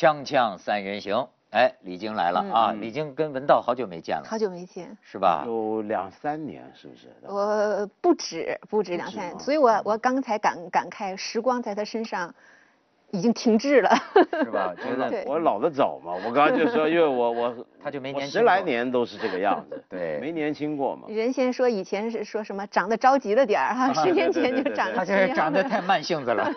[0.00, 2.72] 锵锵三人行，哎，李菁来了啊！
[2.72, 5.44] 李菁跟文道好久没见了，好久没见，是吧？
[5.44, 7.08] 有两三年，是不是？
[7.26, 12.34] 我不止，不止两三年，所以我我刚才感感慨，时光在他身上。
[13.12, 13.90] 已经停滞了，
[14.44, 14.72] 是吧？
[14.80, 16.12] 觉得我老得早嘛。
[16.24, 21.08] 我刚刚就说，因为我我 他就没年十来年都是这个样子， 对，没年轻过嘛。
[21.08, 26.50] 人先说以前是说什么长得着急了点儿哈，十年前就长得他就是长得太慢性子了。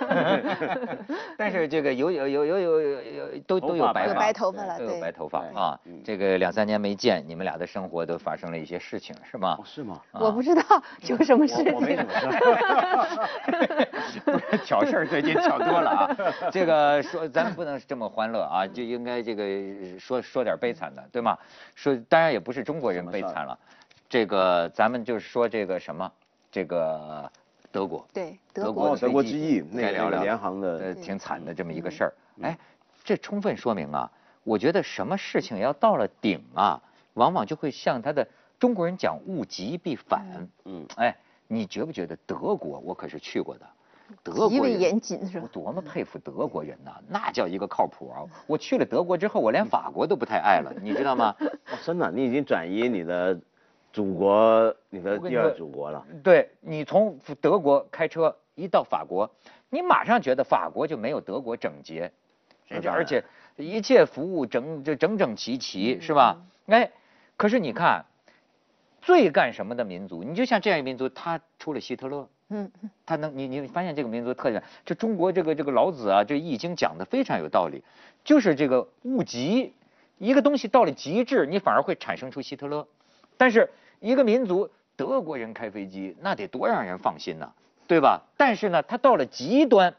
[1.37, 3.01] 但是这个有有有有有有
[3.47, 5.79] 都都有白白头发了，都有白头发啊。
[6.03, 9.57] 这个两三年没见，你们俩的生活都发生了一些事情，是吗？
[9.63, 9.99] 是吗？
[10.13, 10.61] 我不知道
[11.07, 11.73] 有什么事情。
[11.73, 12.27] 我没什么事。
[14.65, 16.15] 挑事儿最近挑多了啊。
[16.51, 21.37] 这个说咱不能这么欢乐啊，就应该这个说说点悲惨的，对吗？
[21.75, 23.57] 说当然也不是中国人悲惨了，
[24.09, 26.11] 这个咱们就是说这个什么，
[26.51, 27.31] 这个
[27.71, 32.13] 德国，对德国德国之翼那个联航的挺惨的这么一个事儿。
[32.41, 32.57] 哎，
[33.03, 34.11] 这充分说明啊，
[34.43, 36.81] 我觉得什么事情要到了顶啊，
[37.13, 38.27] 往往就会像他的
[38.59, 40.47] 中国人讲物极必反。
[40.65, 41.15] 嗯，哎，
[41.47, 42.79] 你觉不觉得德国？
[42.79, 43.65] 我可是去过的。
[44.21, 45.43] 德极为严谨是吧？
[45.43, 48.23] 我多么佩服德国人呐，那叫一个靠谱啊！
[48.47, 51.35] 我去了德国之后，我连法国都不太爱了，你知道吗？
[51.83, 53.39] 真的，你已经转移你的
[53.91, 56.05] 祖国，你的第二祖国了。
[56.23, 59.29] 对你从德国开车一到法国，
[59.69, 62.11] 你马上觉得法国就没有德国整洁，
[62.85, 63.23] 而且
[63.55, 66.37] 一切服务整就整整齐齐，是吧？
[66.67, 66.91] 哎，
[67.35, 68.05] 可是你看，
[69.01, 70.23] 最干什么的民族？
[70.23, 72.27] 你就像这样一个民族，他出了希特勒。
[72.53, 72.71] 嗯，
[73.03, 77.83] 他能你你发现这个民族特点，这中国这个这个老子啊，这易经讲的非常有道理，
[78.23, 79.73] 就是这个物极，
[80.19, 82.87] 一个东西到了极致，你反而会产生出希特勒，
[83.37, 83.67] 但是
[83.99, 87.51] 一个民族，德国人开飞机那得多让人放心呐，
[87.87, 88.21] 对吧？
[88.37, 89.95] 但是呢，他到了极端，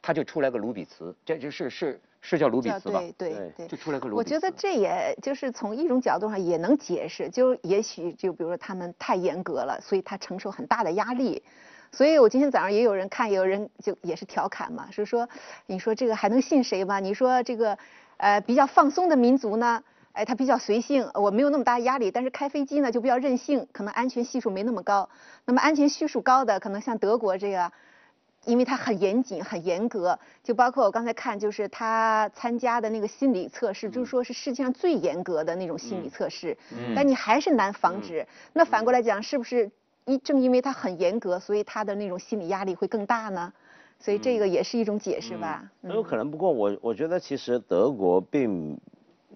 [0.00, 3.00] 他就出来个卢比茨，这就是是是叫卢比茨吧？
[3.18, 4.34] 对对对，就出来个卢比茨。
[4.34, 11.42] 我觉得这也就是从一种角度上也能解释，就也许就比如说他们太严格了，所以他承受很大的压力。
[11.90, 15.28] 所以我今天早上也有人看，也有人就也是调侃嘛，是说，
[15.66, 17.00] 你说这个还能信谁吗？
[17.00, 17.76] 你说这个，
[18.18, 19.82] 呃，比较放松的民族呢，
[20.12, 22.10] 哎，他比较随性，我没有那么大压力。
[22.10, 25.08] 但是开飞机呢就比较任性，可能安全系数没那么高。
[25.46, 27.72] 那么安全系数高的，可能像德国这个，
[28.44, 36.56] 因为它很严谨、很严格，就包括我刚才看，就是他参加的那个心理测试，就是说是世界上最严格的那种心理测试。
[36.70, 36.92] 嗯。
[36.94, 38.26] 但你还是难防止。
[38.52, 39.70] 那反过来讲，是不是？
[40.08, 43.52] 一正因为他很严格，所以他的那种心理压力会更大呢，
[43.98, 45.70] 所以这个也是一种解释吧。
[45.82, 48.80] 有可能，不过我我觉得其实德国并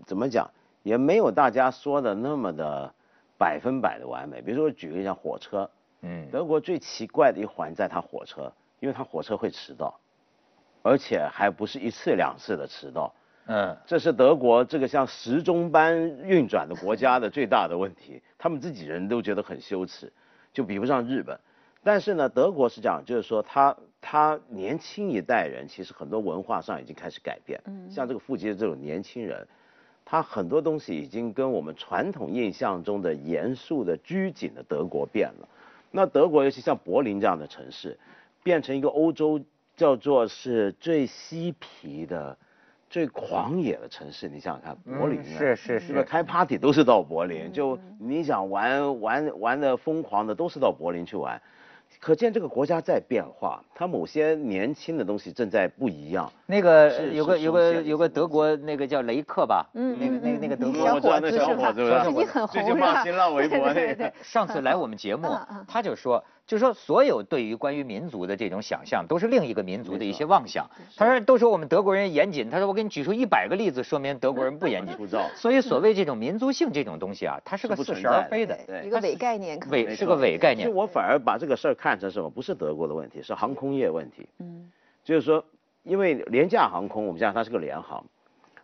[0.06, 0.50] 怎么讲，
[0.82, 2.90] 也没有大家说的那么的
[3.36, 4.40] 百分百的完美。
[4.40, 5.68] 比如说举个像火车，
[6.00, 8.50] 嗯，德国最奇怪的一环在它火车，
[8.80, 9.94] 因为它火车会迟到，
[10.82, 20.10] 而且还不是一次两次的迟到，嗯，这是德国这个像时钟般运转的国家的最大的问题，他们自己人都觉得很羞耻。
[20.52, 21.38] 就比不上日本，
[21.82, 29.46] 但是呢，德国是这样，就是说他他年轻一代人其实很多文化上已经开始改变，嗯，像这个富集的这种年轻人，
[30.04, 35.48] 他很多东西已经跟我们传统印象中的严肃的拘谨的德国变了。
[35.90, 37.98] 那德国尤其像柏林这样的城市，
[38.42, 39.40] 变成一个欧洲
[39.76, 42.36] 叫做是最嬉皮的。
[42.92, 51.40] 最狂野的城市，你想想看，柏林是是是，开 party 都是到柏林，就你想玩玩玩的疯狂的都是到柏林去玩，
[51.98, 56.30] 可见这个国家在变化，它某些年轻的东西正在不一样。
[56.52, 65.34] 那个有个有个有个德国那个叫雷克吧，嗯，那个那个那个德国我知道那小伙子，自己很红，最近骂新浪微博那个， 上次来我们节目，
[65.66, 66.22] 他就说。
[66.44, 70.68] 就说所有对于关于民族的这种想象，都是另一个民族的一些妄想。
[70.96, 74.94] 他说都说我们德国人严谨，他说我给你举出一百个例子，说明德国人不严谨。
[75.36, 79.58] 所以所谓这种民族性这种东西啊，它是个似是而非的，一个伪概念。
[79.70, 80.66] 伪是个伪概念。
[80.66, 82.28] 其实我反而把这个事儿看成什么？
[82.28, 84.28] 不是德国的问题，是航空业问题。
[84.40, 84.68] 嗯，
[85.04, 85.42] 就是说，
[85.82, 88.04] 因为廉价航空，我们讲它是个联航。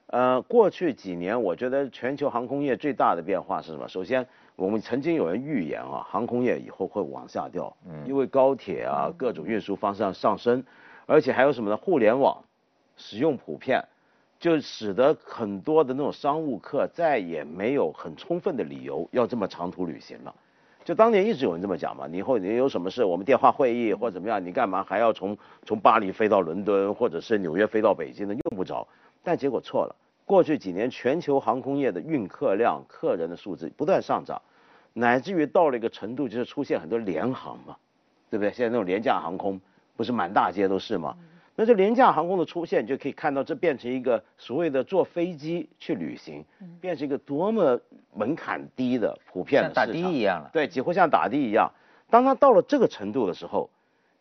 [0.07, 3.87] 呃，过去几年，我觉得全球航空业最大的变化是什么？
[3.89, 4.27] 首先，
[4.57, 10.65] 我们曾经有人预言啊，航空业以后会往下掉，嗯，因为高铁啊各种运输方向上升，
[11.07, 11.77] 而且还有什么呢？
[11.77, 12.43] 互联网
[12.97, 13.85] 使用普遍，
[14.39, 20.35] 就使得很多的那种商务客再也没有很充分的理由要这么长途旅行了。
[20.89, 25.37] 就当年一直有人这么讲嘛，你以后你有什么事，我们电话会议或怎么样，你干嘛还要从
[25.67, 28.33] 从巴黎飞到伦敦，或者是纽约飞到北京呢？
[28.33, 28.89] 用不着。
[29.23, 29.95] 但结果错了，
[30.25, 34.41] 过去几年全球航空业的运客量、客人的数字不断上涨，
[34.95, 37.77] 乃至于到了一个程度，就是出现很多联航嘛，
[38.31, 38.51] 对不对？
[38.51, 39.61] 现在那种廉价航空
[39.95, 41.15] 不是满大街都是吗？
[41.61, 46.45] 那这廉价航空的出现，就可以看到这变成一个所谓的坐飞机去旅行，
[46.81, 47.77] 变成一个多么
[48.15, 50.49] 门槛低的普遍的像打的一样了。
[50.53, 51.69] 对，几乎像打的一样。
[52.09, 53.69] 当它到了这个程度的时候，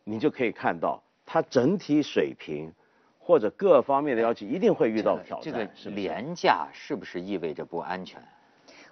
[0.02, 2.72] 你就可以看到它整体水平
[3.20, 5.44] 或者各方面的要求一定会遇到挑战。
[5.44, 5.64] 这个
[5.94, 8.20] 廉价是不是意味着不安全？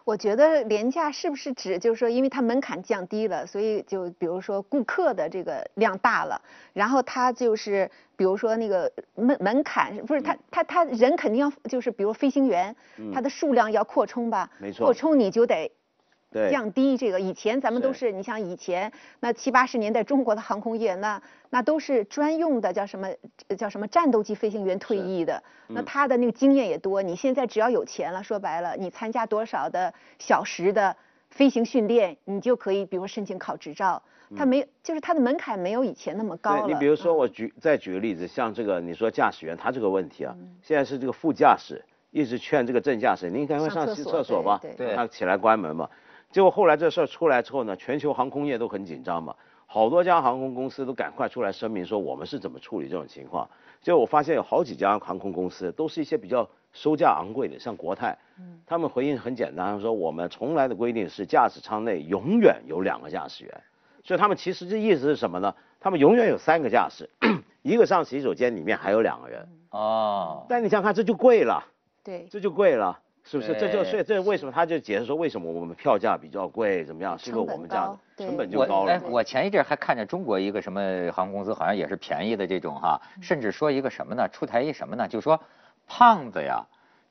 [0.06, 6.40] 我觉得廉价是不是指就是说，因为它门槛降低了，所以就比如说顾客的这个量大了，
[6.72, 12.76] 然后它就是比如说那个门门槛不是它它它人肯定要就是比如飞行员，
[13.12, 15.72] 它的数量要扩充吧，没错，扩充你就得。
[16.30, 23.08] 对，降低这个，以前咱们都是，你像以前那七八十年代中国的航空业，那那都是专用的，叫什么
[23.56, 27.00] 叫什么战斗机飞行员退役的，那他的那个经验也多。
[27.00, 30.96] 你现在只要有钱了，说白了，你参加多少的小时的
[31.30, 34.02] 飞行训练，你就可以，比如申请考执照。
[34.36, 36.66] 他没，就是他的门槛没有以前那么高了。
[36.66, 41.80] 你比如说，我举再举个例子，像这个你说驾驶员他这个问题啊，现在是这个副驾驶
[42.10, 45.88] 一直劝这个正驾驶，您赶快上洗厕所吧，对他起来关门嘛。
[46.36, 49.34] 结果后来这事儿出来之后呢，全球航空业都很紧张嘛，
[49.64, 53.48] 好多家航空公司都赶快出来声明说我们是怎么处理这种情况。
[53.80, 58.18] 结果我发现有好几家航空公司都是一些比较收价昂贵的，像国泰，
[58.66, 63.62] 他们回应很简单，说我们从来的规定是驾驶舱内永远有两个驾驶员，
[64.04, 65.54] 所以他们其实这意思是什么呢？
[65.80, 67.08] 他们永远有三个驾驶，
[67.62, 69.48] 一个上洗手间里面还有两个人。
[69.70, 70.44] 哦。
[70.50, 71.64] 但你想看这就贵了。
[72.04, 72.28] 对。
[72.30, 73.00] 这就贵了。
[73.28, 73.54] 是不是？
[73.58, 76.84] 这就所以这为什么他就解释说为什么我们票价比较贵？
[76.84, 77.18] 怎么样？
[77.18, 79.02] 是因为我们这样成本就高了。
[79.10, 80.80] 我前一阵还看见中国一个什么
[81.12, 84.28] 航空公司，好像也是便宜的这种哈，甚至说一个什么呢？
[84.28, 85.08] 出台一什么呢？
[85.08, 85.40] 就说
[85.88, 86.64] 胖子呀。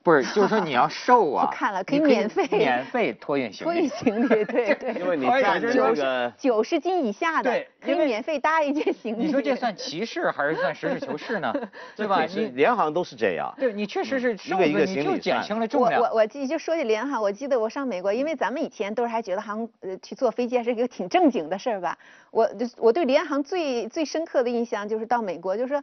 [0.06, 4.94] 不是，就是说你要瘦啊， 看了可以免费免费托运行李，托运行李，对对。
[4.94, 7.50] 因为你占这个九十斤以下的，
[7.80, 9.24] 可以免费搭一件行李。
[9.24, 11.52] 你说这算歧视还是算实事求是呢？
[11.96, 12.24] 对吧？
[12.26, 13.52] 你联航都是这样。
[13.58, 16.00] 对，你确实是瘦子，你就减轻了重量。
[16.00, 21.98] 我我我记就说起联航，我记得我上美国，因为咱们以前都是还觉得航呃去坐飞机还是一个挺正经的事儿吧。
[22.30, 25.82] 我我对联航最最深刻的印象就是到美国，就是说。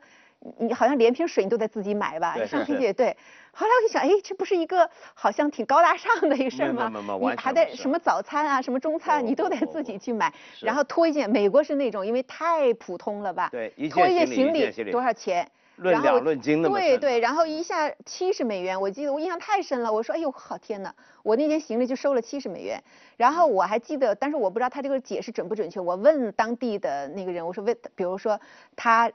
[0.58, 2.36] 你好像连瓶水你都得自己买吧？
[2.46, 3.16] 上飞机对。
[3.56, 6.92] 后来我就想，哎，这不是一个好像挺高大上的一个事儿吗？
[7.22, 10.34] 你还得什么早餐啊，什么中餐，你都得自己去买。
[10.60, 13.50] 然后拖一件，美国是那种，因为太普通了吧？
[13.52, 15.48] 对，拖一件行李多少钱？
[15.76, 19.92] 论两论斤的对对，然后一下七十美元，我记得我印象太深了。
[19.92, 20.94] 我说，哎呦，好天哪！
[21.24, 22.84] 我那件行李就收了七十美元。
[23.18, 25.80] 然后我还记得，但是我不知道他这个解释准不准确。
[25.80, 28.40] 我问当地的那个人，我说问，比如说
[28.76, 29.12] 他。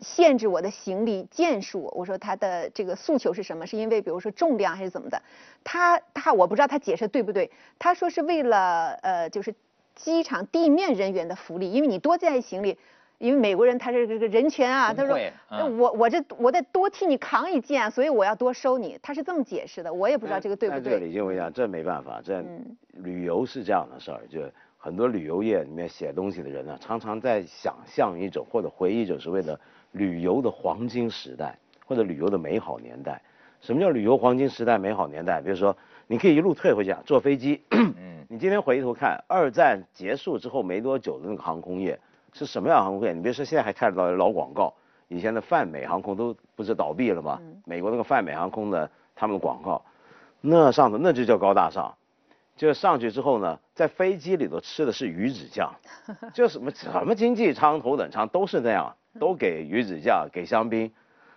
[0.00, 3.66] 限制我的行李件数，我说他的这个诉求是什么？
[3.66, 5.20] 是因为比如说重量还是怎么的？
[5.64, 7.50] 他他我不知道他解释对不对？
[7.78, 9.52] 他说是为了呃就是
[9.96, 12.78] 机场地面人员的福利，因为你多带行李，
[13.18, 15.18] 因为美国人他是这个人权啊，他说
[15.76, 20.92] 我我这我得多替你扛一件，所以我要多收你，他是这么解释的，我也不知道这个对不对。
[20.92, 22.44] 这李经纬讲，这没办法，这
[22.92, 24.40] 旅游是这样的事儿，就
[24.76, 29.58] 很多旅游业里面写东西的人呢，常常在想象一种或者回忆一种所谓的。
[29.92, 33.22] 旅游的黄金时代，或者旅游的美好年代，
[33.60, 35.40] 什么叫旅游黄金时代、美好年代？
[35.40, 35.76] 比如说，
[36.06, 37.62] 你可以一路退回去，坐飞机。
[37.70, 38.18] 嗯。
[38.30, 41.98] 你今天回头看，二战结束之后没多久的那个航空业
[42.34, 43.14] 是什么样航空业？
[43.14, 44.74] 你别说现在还看得到老广告，
[45.08, 47.40] 以前的泛美航空都不是倒闭了吗？
[47.64, 49.82] 美国那个泛美航空的他们的广告，
[50.42, 51.96] 那上头那就叫高大上，
[52.54, 55.74] 就上去之后呢，在飞机里头吃的是鱼子酱，
[56.34, 58.94] 就什么什么经济舱、头等舱都是那样。
[59.18, 60.90] 都给鱼子酱，给香槟，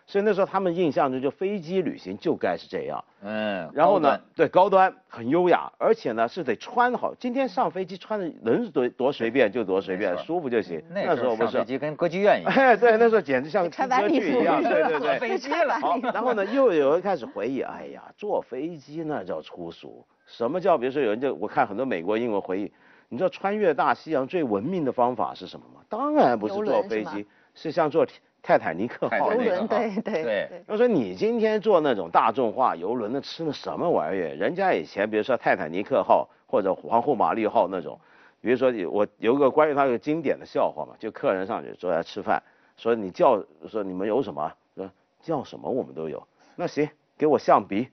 [0.08, 3.04] 所以那时候他们印象中就飞机旅行就该是这样。
[3.24, 7.14] 嗯，然后呢，对，高端很优雅，而且呢是得穿好。
[7.16, 10.82] 今天上飞机穿的能多多随便就多随便，舒服就行。
[10.90, 12.52] 那时候不是飞机跟歌剧院一样。
[12.58, 14.62] 哎，对，那时候简直像歌剧一样。
[14.64, 15.80] 对对对，飞机了。
[15.80, 20.06] 好，然后呢，又有人开始回忆，哎呀，坐飞机那叫粗俗。
[20.26, 20.78] 什么叫？
[20.78, 22.72] 比如说有人就我看很多美国英文回忆，
[23.10, 25.82] 你知道穿越大西洋最文明的方法是什么吗？
[25.90, 27.28] 当然不是坐飞机。
[27.54, 28.06] 是像坐
[28.44, 30.64] 泰坦尼克号那个，对对对。
[30.68, 34.36] 要说你今天坐那种大众化游轮，那吃的什么玩意儿？
[34.36, 38.00] 人家以前比如说泰坦尼克号或者皇后玛丽号那种，
[38.42, 42.42] 比如说我有个关于他一个经典的笑话嘛，就客人上去坐下吃饭，
[42.78, 44.52] 说你叫说你们有什么？
[44.76, 44.90] 说
[45.22, 46.28] 叫什么我们都有。
[46.56, 47.88] 那行，给我象鼻。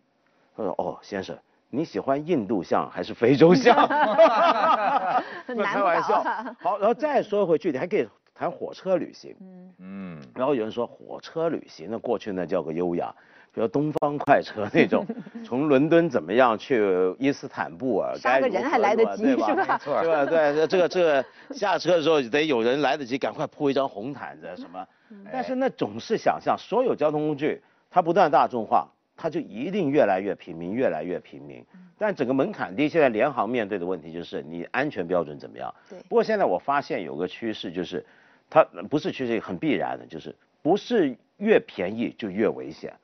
[0.56, 1.36] 他说哦，先生，
[1.68, 3.76] 你喜欢印度象还是非洲象？
[5.46, 6.24] 开玩笑。
[6.58, 8.08] 好，然后再说回去，你还可以。
[8.38, 13.12] 谈火车旅行，嗯嗯，然后有人说火车旅行，那过去那叫个优雅，
[13.52, 15.04] 比如东方快车那种，
[15.44, 16.80] 从伦敦怎么样去
[17.18, 19.54] 伊斯坦布尔，杀个人还来得及是吧？
[19.56, 20.24] 没错，对吧？
[20.24, 24.86] 对，这个这个下车的时候得有人来得及，赶快铺一张红毯子，什么
[25.32, 31.64] 但是那总是想象所有交通工具它不断大众化，它就一定越来越平民，越来越平民。
[32.00, 35.74] 但整个门槛低，现在联航面对的问题就是你安全标准怎么样？
[35.90, 35.98] 对。
[36.08, 38.06] 不过现在我发现有个趋势就是，
[38.50, 42.94] 它不是趋势，很必然的，就是不是越便宜就越危险，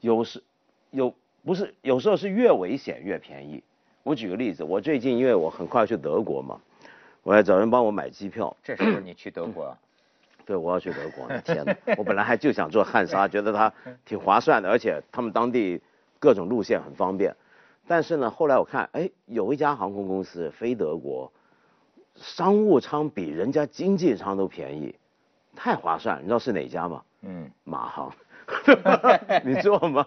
[0.00, 0.42] 有时
[0.90, 1.14] 有
[1.44, 3.62] 不是有时候是越危险越便宜。
[4.02, 6.60] 我举个例子，我最近因为我很快去德国嘛，
[7.22, 8.56] 我要找人帮我买机票。
[8.62, 9.76] 这时候你去德国？
[10.46, 11.28] 对，我要去德国。
[11.40, 13.72] 天哪，我本来还就想坐汉莎，觉得它
[14.04, 15.80] 挺划算的，而且他们当地
[16.18, 17.36] 各种路线很方便。
[17.86, 21.30] 但是呢，后来我看，哎，有一家航空公司飞德国，
[22.20, 24.94] 商务舱比人家经济舱都便宜，
[25.56, 26.20] 太划算。
[26.20, 27.02] 你知道是哪家吗？
[27.22, 28.12] 嗯，马航。
[29.44, 30.06] 你坐吗？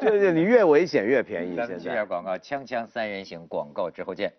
[0.00, 1.54] 对对，你越危险越便宜。
[1.56, 4.32] 咱们接下广告，锵锵三人行广告之后见。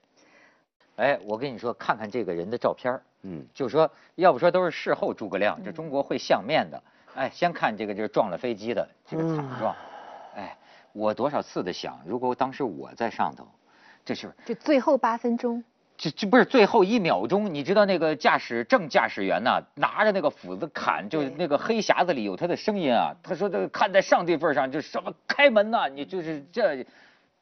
[0.98, 6.84] 哎，我跟你说，看看这个人的照片嗯，就说要不说都是事后诸葛亮，这中国会相面的。
[7.15, 9.75] 哎，先看这个就是撞了飞机的这个惨状。
[10.36, 10.58] 哎，
[10.92, 13.48] 我多少次的想，如果当时我在上头，
[14.03, 15.63] 这是就最后八分钟。
[16.03, 23.15] 这这不是最后一秒钟，你知道那个驾驶正驾驶员呐，拿着那个斧子砍，就是那个黑匣子里有他的声音啊。
[23.24, 26.86] 他说这个看在上帝份上，就什么开门呐，你就是这，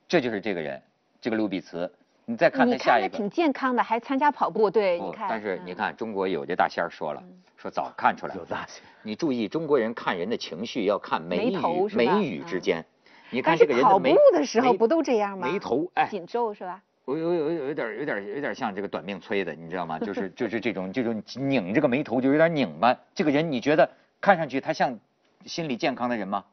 [0.08, 0.80] 这就是这个人，
[1.20, 1.92] 这个卢比茨。
[2.26, 3.18] 你再看他下一个。
[3.18, 5.26] 挺健康的，还参加跑步，对，你看。
[5.28, 7.24] 但是你看，中国有这大仙儿说了，
[7.58, 8.36] 说早看出来。
[8.36, 8.84] 有大仙。
[9.02, 12.86] 你注意，中国人看人的情绪要看眉宇眉宇之间。
[13.32, 14.14] 你看这个人的眉。
[14.14, 15.48] 跑步的时候不都这样吗？
[15.52, 16.08] 眉头哎。
[16.12, 16.80] 紧皱是吧？
[17.06, 20.00] 我有有有有点有点有点像这个短命催的，你知道吗？
[20.00, 22.98] 就是就是这种这种拧这个眉头就有点拧巴。
[23.14, 23.90] 这个人你觉得
[24.20, 25.00] 看上去他像
[25.46, 26.46] 心理健康的人吗？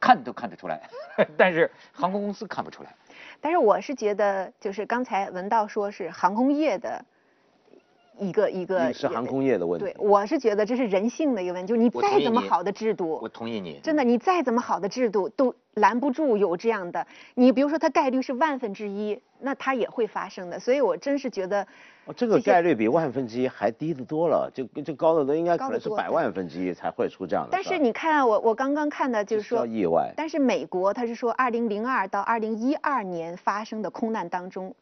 [0.00, 0.90] 看都看得出来，
[1.38, 2.94] 但是航空公司看不出来。
[3.40, 7.04] 但是我是觉得，就是刚才文道说是航空业的。
[8.18, 9.84] 一个一个是航空业的问题。
[9.84, 13.80] 对，我是觉得这是人性的一个问题，就是你再怎么好的制度，我同意你。
[13.82, 17.06] 真的，你再怎么好的制度都拦不住有这样的。
[17.34, 20.58] 你比如说，它概率是万分之一，那它也会发生的。
[20.58, 21.66] 所以我真是觉得，
[22.14, 27.50] 这个概率比万分之一还低得多了，就就高的都应该可能是百万分之一才会出这样的。
[27.50, 30.12] 但是你看，我我刚刚看的就是说意外。
[30.16, 34.74] 但是美国它是说，二零零二到二零一二年发生的空难当中，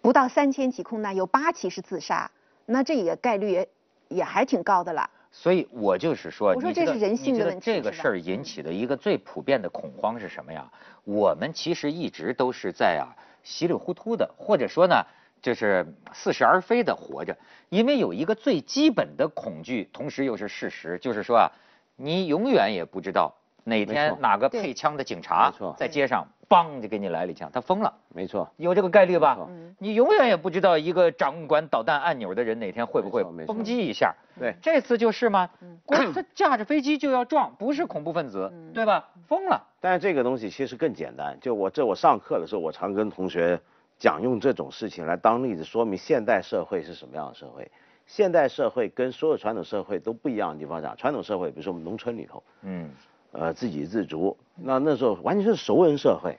[0.00, 2.30] 不到三千起空难，有八起是自杀。
[2.66, 3.68] 那这也概率也
[4.08, 7.64] 也还挺高的了，所以我就是说，我说这是人性的问题。
[7.64, 10.70] 这个事儿引起的一个最普遍的恐慌是什么呀？
[11.04, 15.04] 我们其实一直都是在啊稀里糊涂的，或者说呢，
[15.42, 17.36] 就是似是而非的活着，
[17.68, 21.52] 因为有一个最基本的恐惧，同时又是事实，就是说啊，
[21.96, 23.34] 你永远也不知道。
[23.64, 27.92] 哪天哪个配枪的警察在街上，梆就给你来了一枪，他疯了。
[28.14, 29.38] 没错，有这个概率吧？
[29.78, 34.14] 你永远也不知道一个掌管导弹按钮的人哪天会不会崩击一下。
[34.38, 35.50] 对，这次就是吗？
[35.86, 39.08] 他驾着飞机就要撞，不是恐怖分子，对吧？
[39.26, 39.62] 疯了。
[39.80, 43.58] 但是这个东西其实更简单，就我这我上课的时候，我常跟同学
[43.98, 47.70] 讲，用这种事情来当例子，说明现代社会是什么样的社会。
[48.06, 52.90] 现代社会跟所有传统社会都不一样的地方讲，传统社会，比如说我们农村里头，嗯。
[53.36, 56.38] 呃，自给自足，那那时候完全是熟人社会，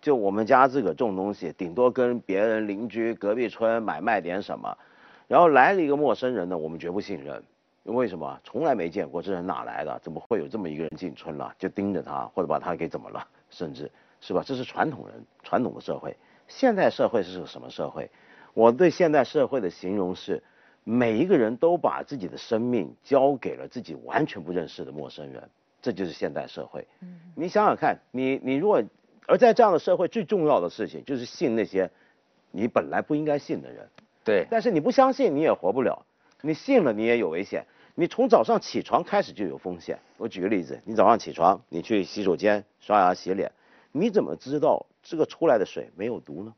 [0.00, 4.76] 就我们家自个种东西，顶多跟别人邻居隔壁村买卖点什么，
[5.28, 7.40] 然后来了一个陌生人呢，我们绝不信任，
[7.84, 8.40] 为什么？
[8.42, 9.96] 从来没见过这人哪来的？
[10.00, 11.54] 怎么会有这么一个人进村了？
[11.56, 13.24] 就盯着他，或者把他给怎么了？
[13.48, 13.88] 甚至
[14.20, 14.42] 是吧？
[14.44, 16.16] 这是传统人传统的社会。
[16.48, 18.10] 现代社会是个什么社会？
[18.52, 20.42] 我对现代社会的形容是，
[20.82, 25.48] 每一个人都把自己的生命交给了自己完全不认识的陌生人。
[25.82, 26.86] 这就是现代社会。
[27.00, 28.82] 嗯，你想想看，你你如果，
[29.26, 31.90] 而在这样的社会，最重要的事情就是信那些
[32.50, 33.88] 你本来不应该信的人。
[34.24, 34.46] 对。
[34.50, 36.04] 但是你不相信，你也活不了；
[36.42, 37.66] 你信了，你也有危险。
[37.94, 39.98] 你从早上起床开始就有风险。
[40.16, 43.50] 我举个例子，你早上起床，你去洗手间刷牙洗脸，
[43.92, 46.54] 你怎么知道这个出来的水没有毒呢？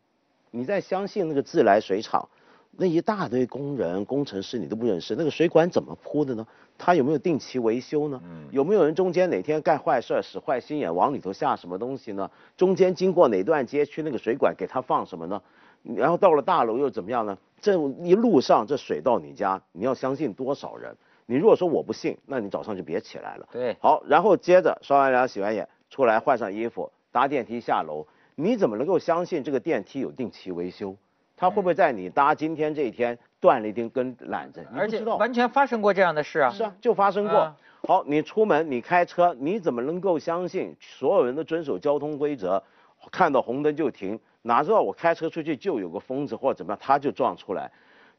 [0.51, 2.29] 你在相信那个自来水厂？
[2.77, 6.47] 那一大堆工人、工程师你都不认识，那个水管怎么铺的呢？
[6.79, 8.21] 他有没有定期维修呢？
[8.51, 12.31] 有没有人中间哪天干坏事使坏心眼往里头下什么东西呢？
[12.57, 15.41] 中间经过哪段街区那个水管给他放什么呢？
[15.83, 17.37] 然后到了大楼又怎么样呢？
[17.61, 20.97] 这一路上这水到你家，你要相信多少人？
[21.27, 23.47] 你如果说我不信，那你早上就别起来了。
[23.53, 30.97] 对，好，然后接着刷完牙、洗完眼出来换上衣服搭电梯下楼，你怎么能够相信这个电梯有定期维修？
[31.43, 34.65] 他会不会在你搭今天这一天断了一根根缆子？
[34.73, 36.51] 而且完全发生过这样的事啊！
[36.51, 37.53] 是啊，就发生过。
[37.89, 42.63] 好，你出门你开车，你怎么能够相信所有人都遵守交通规则，
[43.11, 44.17] 看到红灯就停？
[44.43, 47.69] 哪知道我开车出去就有个疯子或者怎么样，他就撞出来。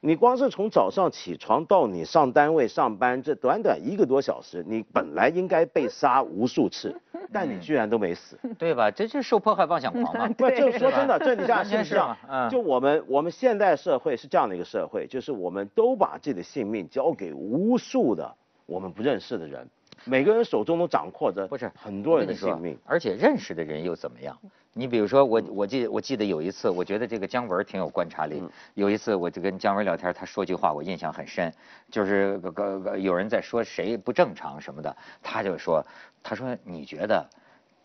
[0.06, 6.94] 你光是从早上起床到你上单位上班，这短短一个多小时，你本来应该被杀无数次，
[7.32, 8.92] 但你居然都没死，对吧？
[8.92, 10.28] 这就是受迫害妄想狂嘛？
[10.38, 12.18] 不，就说真的，这你想是是吗？
[12.28, 18.30] 嗯，就我们我们现代社会是这样的一个社会，就是我们都把自己的性命交给无数的
[18.66, 19.66] 我们不认识的人。
[20.04, 24.38] 每个人手中都掌握着不是很多人的性命，而且认识的人又怎么样？
[24.74, 28.44] 你比如说我，我记我记得有一次，我觉得这个姜文挺有观察力。
[28.74, 31.54] 有一次我就跟姜文聊天，他说句话我印象很深，
[31.92, 35.86] 就是个个有人在说谁不正常什么的，他就说，
[36.24, 37.30] 他说你觉得，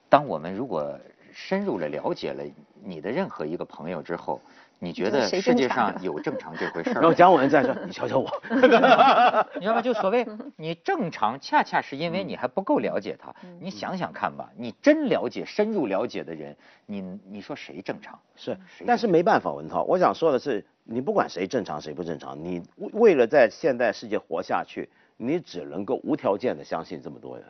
[0.09, 0.99] 当我们如果
[1.33, 2.43] 深入了了解了
[2.83, 4.41] 你的任何一个朋友之后。
[4.81, 7.01] 你觉得世界上有正常这回事儿？
[7.01, 9.83] 然后姜文在说，你瞧瞧我， 你知道吗？
[9.83, 13.35] 就所谓 你正常，恰恰是因为你还不够了解他。
[13.59, 16.57] 你想想看吧，你真了解、深入了解的人，
[16.87, 18.19] 你你说谁正常？
[18.37, 18.57] 是，
[18.87, 27.45] 但是没办法，文涛，我想说的是，你不管谁正常谁不正常，你为了在现代世界活下去，你只能够无条件的相信这么多人。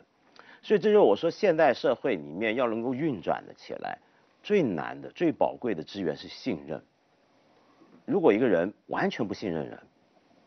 [0.63, 3.99] 所以这就是我说，现代社会里面要能够运转的起来，
[4.41, 6.81] 最难的、最宝贵的资源是信任。
[8.09, 9.79] 如果一个人完全不信任人，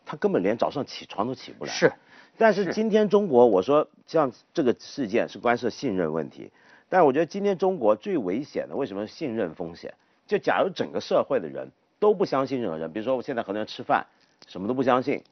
[0.04, 1.70] 他根本连早上起床都起不来。
[1.70, 1.92] 是，
[2.36, 6.50] 但是今天中国，我说像这个事件是关涉信任问题，
[6.88, 9.94] 但我觉得今天中国最危险的，为什么信任风险？
[10.26, 14.04] 就假如整个社会的人都不相信任何人，比如说我现在很多人吃饭
[14.48, 15.22] 什么都不相信，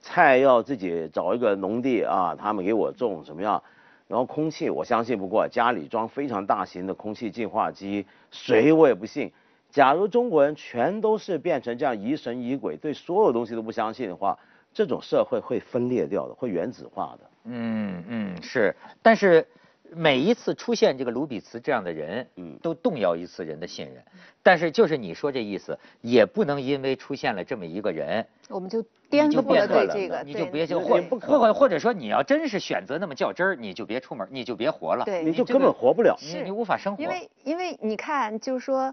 [0.00, 3.62] 菜要自己找一个农地啊，他们给我种什么样，
[4.08, 9.30] 然后空气我相信不过，家里装非常大型的空气净化机，水我也不信。
[9.70, 14.38] 假如中国人全都是变成这样疑神疑鬼，对所有东西都不相信的话，
[14.74, 17.30] 这种社会会分裂掉的，会原子化的。
[17.44, 19.46] 嗯嗯是，但是
[19.92, 24.02] 每一次出现这个卢比茨这样的人，嗯，都动摇一次人的信任。
[24.42, 37.02] 但是就是你说这意思，也不能因为出现了这么一个人，我们就颠覆了对这个，你就别就或或或者说你要真是选择那么较真儿，你就别出门，你就别活了，对，你就根本活不了，你你无法生活。
[37.02, 38.92] 因为因为你看，就是说。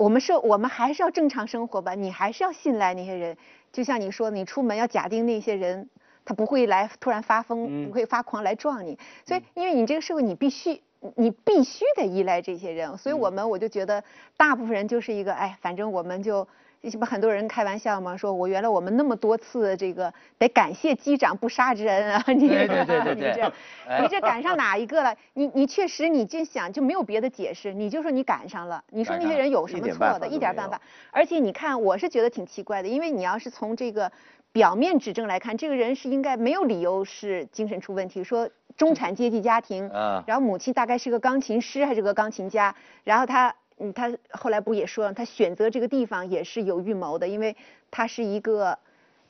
[0.00, 1.94] 我们是，我们还是要正常生活吧。
[1.94, 3.36] 你还是要信赖那些人，
[3.70, 5.90] 就像你说，你出门要假定那些人，
[6.24, 8.98] 他不会来突然发疯，不会发狂来撞你。
[9.26, 10.80] 所以，因为你这个社会，你必须，
[11.16, 12.96] 你必须得依赖这些人。
[12.96, 14.02] 所以我们，我就觉得，
[14.38, 16.48] 大部分人就是一个，哎，反正我们就。
[16.82, 23.52] 不不，很多人开玩笑嘛，说我原来我们那么多次这个得感谢机长不杀之恩啊， 你对对对对你这
[24.00, 25.14] 你这赶上 哪一个了？
[25.34, 30.26] 你你确实你就想就没有别的解释，你就说你赶上了，你说那些人有什么错的？
[30.26, 30.80] 一点办法。
[31.10, 34.10] 而且你看，我是觉得挺奇怪的，因为你要是从这个
[34.50, 39.90] 表面指证来看，这个人是应该没有理由是精神出问题，说中产阶级家庭，
[40.26, 43.54] 然后母亲大概是个钢琴师还是个钢琴家，然后他。
[43.80, 47.56] 嗯，他后来不也说了，他选择这个地方也是有预谋的，因为
[47.90, 48.78] 他是一个，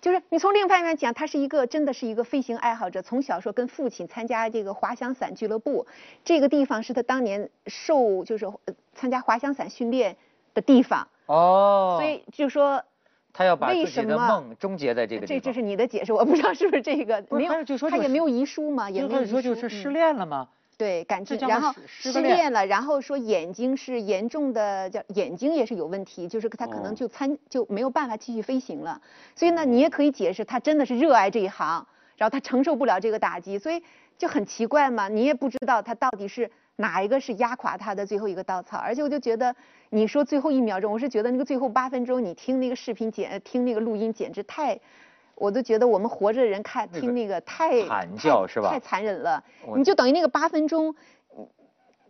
[0.01, 5.87] 就是你从另一方面讲，他是一个真的是一个飞行爱好者，从小说跟父亲参加这个滑翔伞俱乐部，
[6.25, 8.47] 这个地方是他当年受就是
[8.95, 10.17] 参加滑翔伞训练
[10.53, 11.07] 的地方。
[11.27, 11.99] 哦。
[12.01, 12.83] 所以就说，
[13.33, 15.41] 他要把自己的梦终结在这个地方。
[15.41, 17.25] 这这是你的解释，我不知道是不是这个。
[17.31, 19.31] 没有，就说他也没有遗书嘛，也没有遗书。
[19.31, 20.49] 说就是失恋了吗？
[20.81, 28.99] 对，感知，然后失恋了，然后说眼睛是严重的，叫眼睛也是有问题，就是他可能就参就没有办法继续飞行了。
[29.37, 33.83] 所以呢，你也可以解释他真的是热爱这一行，然后他承受不了这个打击，所以
[34.17, 35.07] 就很奇怪嘛。
[35.07, 38.79] 你也不知道他到底是哪一个是压垮他的最后一个稻草。
[38.79, 39.55] 而且我就觉得，
[39.91, 44.81] 你说最后一秒钟，我是觉得那个最后八分钟，你听那个视频简，听那个录音简直太。
[45.41, 48.69] 我都觉得我们活着的人看听那个太惨叫是吧？
[48.69, 49.43] 太残忍了，
[49.75, 50.95] 你就等于那个八分钟，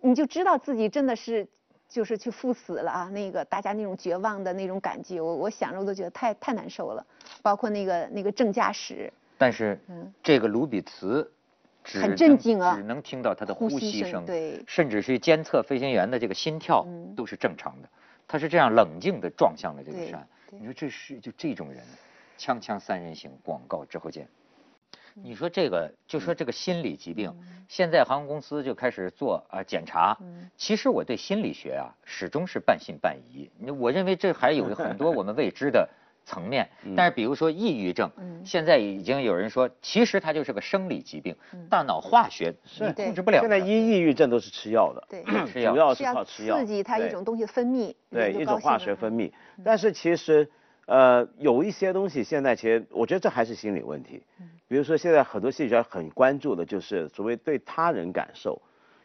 [0.02, 1.46] 你你就知道自己真的是
[1.88, 3.08] 就是去赴死了啊！
[3.10, 7.06] 那个大家那种绝望的那种感觉，我我想着我都觉得太太难受了。
[7.40, 9.78] 包括那个那个正驾驶，但是
[10.24, 11.30] 这个卢比茨
[11.84, 16.84] 很镇静啊，只能听到他的呼吸声，对，甚至是监测飞行员的这个心跳
[17.16, 17.88] 都是正常的。
[18.26, 20.26] 他是这样冷静的撞向了这个山。
[20.50, 21.80] 你说这是就这种人。
[22.40, 24.26] 锵锵三人行，广告之后见。
[25.12, 27.30] 你说这个，就说这个心理疾病，
[27.68, 30.16] 现在航空公司就开始做啊检查。
[30.56, 33.50] 其实我对心理学啊，始终是半信半疑。
[33.78, 35.86] 我认为这还有很多 我们未知的
[36.24, 36.66] 层面。
[36.96, 38.10] 但是比如说抑郁症，
[38.42, 41.36] 现在已经有人说，其实它就是个生理疾病，
[41.68, 43.40] 大脑化学你控制不了。
[43.40, 45.22] 现在一抑郁症都是吃药的，对，
[45.52, 49.30] 主要是靠吃药刺激它一种东西分泌，对，一种化学分泌。
[49.62, 50.50] 但是其实。
[50.90, 54.20] 呃，有一些东西现在其实，我觉得这还是心理问题。
[54.66, 58.60] 比如说现在很多心理学很关注的就是所谓对他人感受，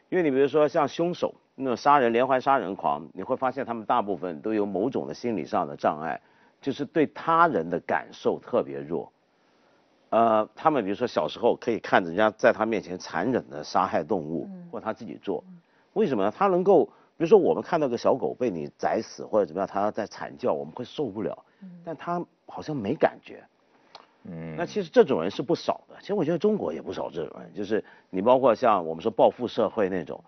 [0.08, 6.20] 因为你比如说像凶手那种杀人连环杀人狂，你会发现他们大部分都有某种的心理上的障碍，
[6.60, 9.12] 就是对他人的感受特别弱。
[10.10, 15.44] 呃，他们比如说小时候可以看着人家在他面前残忍的杀害动物，或他自己做，
[15.92, 16.34] 为什么呢？
[16.36, 21.44] 他能够，比如说我们看到个小狗被你宰死或者怎么样，它在惨叫，我们会受不了，
[21.84, 23.42] 但他好像没感觉。
[24.24, 25.96] 嗯，那其实这种人是不少的。
[26.00, 30.22] 其实我觉得中国也不少这种人，就是你包括像我们说报复社会那种，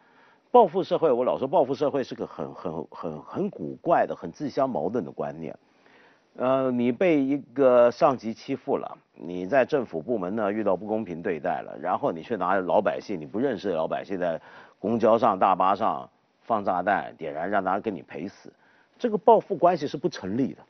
[0.51, 5.59] 报复社会，我老说报复社会是个很很很很古怪的、很自相矛盾的观念。
[6.37, 14.41] 呃，你被一个上级欺负了，你在政府部门呢遇到不公平对待了，然后你去拿老百姓你不认识的老百姓在
[14.79, 16.09] 公交上、大巴上
[16.43, 18.53] 放炸弹点燃，让大家跟你赔死，
[18.97, 20.63] 这个报复关系是不成立的，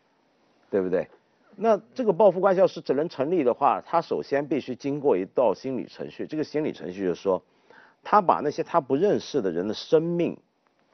[0.71, 1.09] 对不对？
[1.57, 7.43] 那这个报复关系要是只能成立的话，他首先必须经过一道心理程序，这个心理程序就是说，
[8.03, 10.37] 他把那些他不认识的人的生命、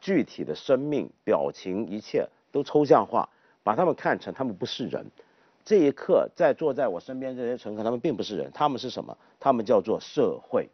[0.01, 3.29] 具体的生命、表情一切都抽象化。
[3.63, 5.07] 把他们看成他们不是人，
[5.65, 9.17] 这一刻在坐在我身边这些乘客，他们并不是人，他们是什么？
[9.41, 10.69] 他们叫做社会。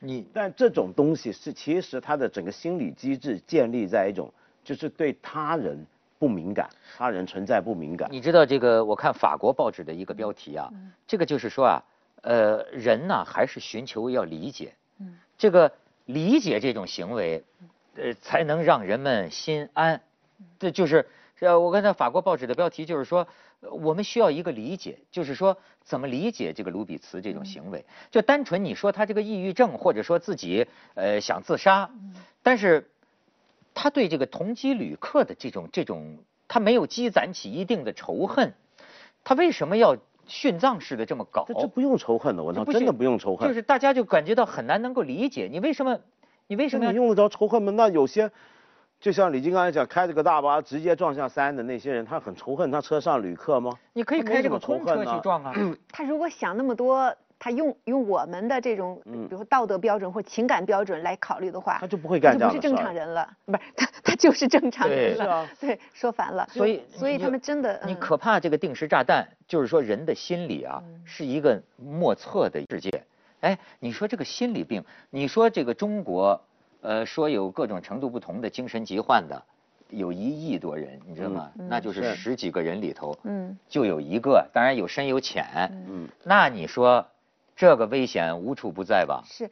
[0.00, 4.32] 你但这种东西是其实他的整个心理机制建立在一种
[4.64, 5.86] 就是对他人
[6.22, 8.08] 不敏感，他人存在不敏感。
[8.12, 8.84] 你知道这个？
[8.84, 10.70] 我看法国报纸的一个标题啊，
[11.04, 11.82] 这个就是说啊，
[12.20, 15.72] 呃，人呢还是寻求要理解，嗯这个
[16.04, 17.42] 理解这种行为，
[17.96, 20.00] 呃，才能让人们心安。
[20.60, 21.08] 这就是。
[21.40, 23.26] 呃，我刚才法国报纸的标题就是说，
[23.62, 27.84] 我们需要一个理解，就是说怎么理解这个卢比茨这种行为？
[28.12, 31.90] 就单纯你说他这个抑郁症，或者说自己呃想自杀，
[32.44, 32.91] 但是
[33.74, 38.54] 他对这个同机旅客的这种这种，他没有积攒起一定的仇恨，
[39.24, 39.96] 他为什么要
[40.28, 41.44] 殉葬式的这么搞？
[41.46, 43.48] 这不用仇恨的，我操，真的不用仇恨。
[43.48, 45.98] 就是大家就感觉到很难能够理解，你为什么？
[46.46, 46.92] 你为什么？
[46.92, 47.72] 用得着仇恨吗？
[47.72, 48.30] 那有些。
[49.00, 53.72] 就像李金刚才讲，开着个大巴直接撞向山的那些人，他很仇恨他车上旅客吗？
[53.94, 55.52] 你可以开这个空车去撞啊。
[55.90, 65.48] 他如果想那么多，他用用我们的这种，比如说道德标准或情感标准来考虑的话，他就不会干这样不是正常人了，不是他他就是正常人了。
[65.58, 66.46] 对，说反了。
[66.52, 73.02] 所以所以他们真的，你可怕这个定时炸弹，就是说人的心理啊，是一个莫测的世界。
[73.40, 76.40] 哎，你说这个心理病，你说这个中国。
[76.84, 79.40] 呃，说有各种程度不同的精神疾患的，
[79.88, 81.48] 有一亿多人，你知道吗？
[81.54, 85.46] 那就是十几个人里头，嗯，就有一个，当然有深有浅，
[85.88, 87.06] 嗯，那你说
[87.62, 89.22] 这个危险无处不在吧？
[89.24, 89.48] 是，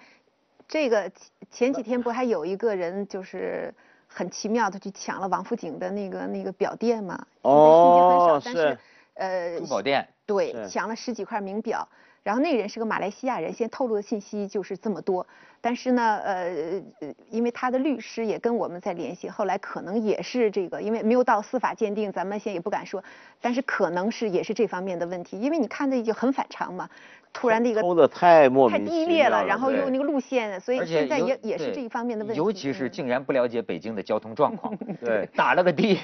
[0.67, 1.09] 这个
[1.49, 3.73] 前几天不还有一个人就是
[4.09, 7.25] 很奇妙的去抢了王府井的那个那个表店嘛？
[7.43, 8.77] 哦，是，
[9.15, 11.89] 呃，珠宝店，对，抢了十几块名表。
[12.25, 15.25] 然后那人是个马来西亚人，现在透露的信息就是这么多。
[15.61, 16.83] 但是呢，呃，
[17.29, 23.03] 因为他的律师也跟我们在联系，后来可能也是这个，因为没有到司法鉴定，咱们现在也不敢说。
[23.41, 26.89] 但是可能是也是这方面的问题，因为你看的就很反常嘛。
[27.33, 32.39] 突然的一个偷的太莫名太低劣了，然后又那个路线，所以现在也也是这一方面的问题。
[32.39, 35.97] 尤其是竟然不了解北京的交通状况， 对，打了个的，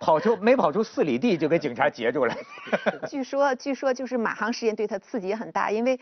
[0.00, 2.34] 跑出没跑出四里地就给警察截住了。
[3.08, 6.00] 据说据说就是马航事件对他刺激也很大，因为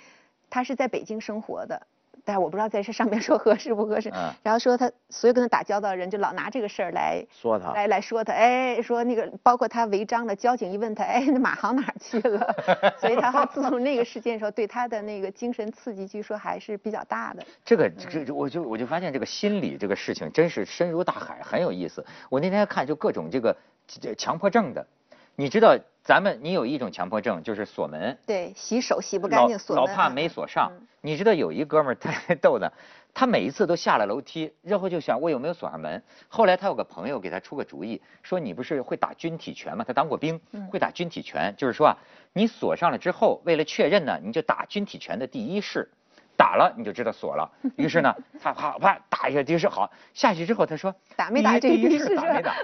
[0.49, 1.87] 他是在北京生活的。
[2.25, 4.11] 但是我不知道在这上面说合适不合适。
[4.11, 4.33] 嗯。
[4.43, 12.55] 然后说他所有跟他打交道的人就老拿这个事儿来说他，来来说他，哎，说那个包括他违章了，交警一问他，哎，那马航哪儿去了？
[13.01, 17.43] 所以他自从那个事件的时候，对他的那个精神刺激，据说还是比较大的。
[17.65, 22.05] 这个这我就我就发现这个心理这个事情真是深如大海，很有意思。
[22.29, 23.57] 我那天看就各种这个
[23.87, 24.87] 这强迫症的，
[25.35, 28.17] 你知道咱们你有一种强迫症就是锁门。
[28.27, 29.85] 对，洗手洗不干净锁门。
[29.85, 30.71] 老怕没锁上。
[31.03, 32.73] 你知道有一哥们儿 太逗的，
[33.13, 36.03] 他每一次都下了楼梯，然后就想我有没有锁上门。
[36.29, 39.85] 后来他有个朋友给他出个主意，说你不是会打军体拳吗？
[39.87, 41.97] 他当过兵，会打军体拳，就是说啊，
[42.33, 45.91] 你锁上了之后，为了确认呢，你就打军体拳的第一式，
[46.37, 47.51] 打了你就知道锁了。
[47.77, 52.55] 于是呢，他啪啪打一下第一式，好下去之后他说打没打第一式打没打？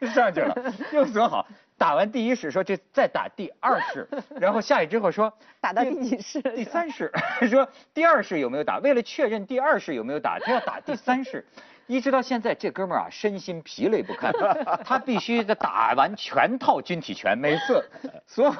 [0.14, 1.46] 上去了又锁好。
[1.76, 4.06] 打完第一式说这再打第二式，
[4.38, 6.42] 然后下去之后说打到第几式？
[6.42, 7.10] 第三式，
[7.48, 8.78] 说第二式有没有打？
[8.80, 11.46] 为了确认第二式有没有打，他要打第三式。
[11.90, 14.32] 一直到现在，这哥们儿啊，身心疲累不堪，
[14.84, 17.84] 他必须得打完全套军体拳，每次
[18.28, 18.54] 所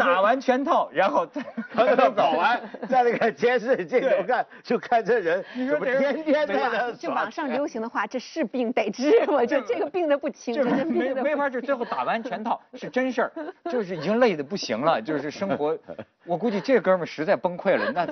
[0.00, 1.40] 打完全套，然后再
[2.10, 6.90] 搞完，在那个 监视镜头看，就看这人怎么天天在那。
[6.90, 11.60] 就网上流行的话，这是病得治，我这这个病的不轻，真的没没法治。
[11.60, 13.32] 最后打完全套是真事儿，
[13.70, 15.78] 就是已经累的不行了，就是生活，
[16.26, 18.04] 我估计这哥们儿实在崩溃了，那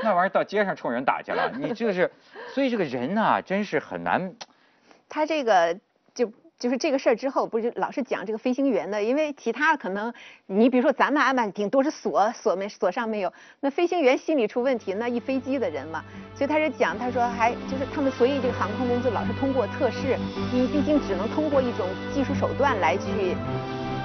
[0.00, 2.08] 那玩意儿到街上冲人打去了，你这是，
[2.54, 3.63] 所以这个人呐，真。
[3.64, 4.34] 是很难，
[5.08, 5.78] 他这个
[6.14, 10.12] 就就是这个事儿之后，不是老是讲这个飞行员的，因为其他可能
[10.46, 20.16] 你比如说咱们安板顶多是锁锁没锁上没有，那飞行员心理出问题，那一飞机的人嘛，所以他是讲他说还就是他们所以这个航空公司老是通过测试，
[20.52, 23.36] 因为毕竟只能通过一种技术手段来去。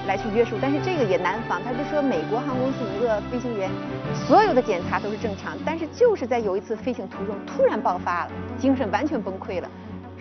[0.08, 1.62] 来去约束，但是这个也难防。
[1.64, 3.70] 他就说，美国航空公司一个飞行员，
[4.28, 9.70] 所有的检查都是正常，但是就是在有一次飞行途中突然爆发了，精神完全崩溃了。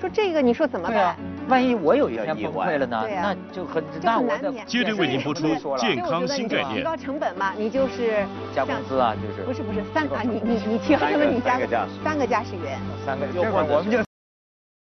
[0.00, 1.16] 说这个你说怎么办？
[1.48, 3.02] 万一我有一天崩溃了呢？
[3.20, 6.76] 那就很那我的接着为您播出健康新概念。
[6.76, 11.24] 提高成本嘛，你就是加工资啊，就是不是不是三啊，你你你听什么？
[11.24, 13.98] 你加三个驾驶三个驾驶员，三个这会儿我们就